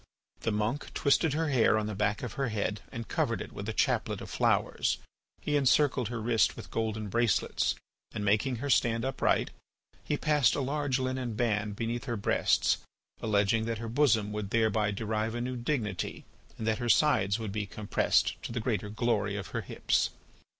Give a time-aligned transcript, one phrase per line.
[0.39, 3.69] The monk twisted her hair on the back of her head and covered it with
[3.69, 4.97] a chaplet of flowers.
[5.41, 7.75] He encircled her wrist with golden bracelets
[8.11, 9.51] and making her stand upright,
[10.03, 12.79] he passed a large linen band beneath her breasts,
[13.21, 16.25] alleging that her bosom would thereby derive a new dignity
[16.57, 20.09] and that her sides would be compressed to the greater glory of her hips.